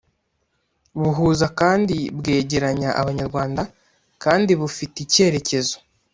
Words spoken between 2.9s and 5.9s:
abanyarwanda kandi bufite icyerekezo